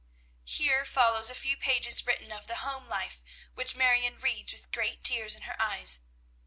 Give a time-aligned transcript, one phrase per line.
[0.45, 3.21] Here follows a few pages written of the home life,
[3.53, 5.99] which Marion reads with great tears in her eyes.